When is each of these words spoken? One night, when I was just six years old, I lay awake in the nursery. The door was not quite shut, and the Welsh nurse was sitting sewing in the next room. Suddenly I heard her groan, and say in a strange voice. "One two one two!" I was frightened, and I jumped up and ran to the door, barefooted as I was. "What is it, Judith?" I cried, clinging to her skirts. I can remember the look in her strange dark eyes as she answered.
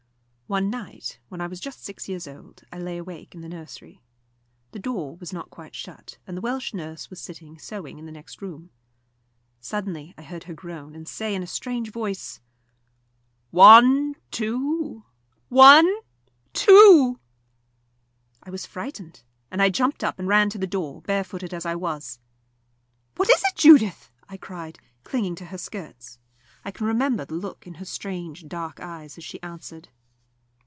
One 0.51 0.69
night, 0.69 1.17
when 1.29 1.39
I 1.39 1.47
was 1.47 1.61
just 1.61 1.81
six 1.81 2.09
years 2.09 2.27
old, 2.27 2.65
I 2.73 2.77
lay 2.77 2.97
awake 2.97 3.33
in 3.33 3.39
the 3.39 3.47
nursery. 3.47 4.01
The 4.73 4.79
door 4.79 5.15
was 5.15 5.31
not 5.31 5.49
quite 5.49 5.73
shut, 5.73 6.17
and 6.27 6.35
the 6.35 6.41
Welsh 6.41 6.73
nurse 6.73 7.09
was 7.09 7.21
sitting 7.21 7.57
sewing 7.57 7.97
in 7.97 8.05
the 8.05 8.11
next 8.11 8.41
room. 8.41 8.69
Suddenly 9.61 10.13
I 10.17 10.23
heard 10.23 10.43
her 10.43 10.53
groan, 10.53 10.93
and 10.93 11.07
say 11.07 11.33
in 11.33 11.41
a 11.41 11.47
strange 11.47 11.89
voice. 11.89 12.41
"One 13.51 14.15
two 14.29 15.05
one 15.47 15.89
two!" 16.51 17.21
I 18.43 18.49
was 18.49 18.65
frightened, 18.65 19.23
and 19.51 19.61
I 19.61 19.69
jumped 19.69 20.03
up 20.03 20.19
and 20.19 20.27
ran 20.27 20.49
to 20.49 20.57
the 20.57 20.67
door, 20.67 21.01
barefooted 21.03 21.53
as 21.53 21.65
I 21.65 21.75
was. 21.75 22.19
"What 23.15 23.29
is 23.29 23.41
it, 23.45 23.55
Judith?" 23.55 24.11
I 24.27 24.35
cried, 24.35 24.79
clinging 25.05 25.35
to 25.35 25.45
her 25.45 25.57
skirts. 25.57 26.19
I 26.65 26.71
can 26.71 26.87
remember 26.87 27.23
the 27.23 27.35
look 27.35 27.65
in 27.65 27.75
her 27.75 27.85
strange 27.85 28.49
dark 28.49 28.81
eyes 28.81 29.17
as 29.17 29.23
she 29.23 29.41
answered. 29.41 29.87